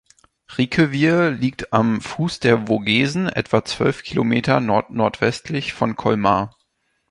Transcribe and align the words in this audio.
Riquewihr 0.57 1.29
liegt 1.29 1.73
am 1.73 2.01
Fuß 2.01 2.39
der 2.39 2.65
Vogesen, 2.65 3.29
etwa 3.29 3.63
zwölf 3.65 4.01
Kilometer 4.01 4.59
nordnordwestlich 4.59 5.73
von 5.73 5.95
Colmar. 5.95 6.57